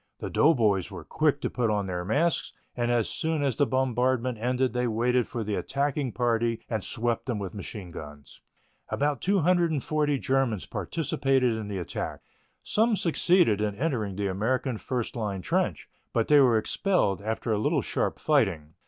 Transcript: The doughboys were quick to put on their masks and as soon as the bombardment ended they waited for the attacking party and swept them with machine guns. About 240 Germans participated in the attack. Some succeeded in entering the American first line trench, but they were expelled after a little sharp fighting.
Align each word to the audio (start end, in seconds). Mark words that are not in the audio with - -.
The 0.17 0.31
doughboys 0.31 0.89
were 0.89 1.03
quick 1.03 1.41
to 1.41 1.49
put 1.51 1.69
on 1.69 1.85
their 1.85 2.03
masks 2.03 2.53
and 2.75 2.89
as 2.89 3.07
soon 3.07 3.43
as 3.43 3.57
the 3.57 3.67
bombardment 3.67 4.39
ended 4.39 4.73
they 4.73 4.87
waited 4.87 5.27
for 5.27 5.43
the 5.43 5.53
attacking 5.53 6.11
party 6.11 6.59
and 6.67 6.83
swept 6.83 7.27
them 7.27 7.37
with 7.37 7.53
machine 7.53 7.91
guns. 7.91 8.41
About 8.89 9.21
240 9.21 10.17
Germans 10.17 10.65
participated 10.65 11.53
in 11.55 11.67
the 11.67 11.77
attack. 11.77 12.21
Some 12.63 12.95
succeeded 12.95 13.61
in 13.61 13.75
entering 13.75 14.15
the 14.15 14.25
American 14.25 14.79
first 14.79 15.15
line 15.15 15.43
trench, 15.43 15.87
but 16.13 16.29
they 16.29 16.39
were 16.39 16.57
expelled 16.57 17.21
after 17.21 17.51
a 17.51 17.59
little 17.59 17.83
sharp 17.83 18.17
fighting. 18.17 18.73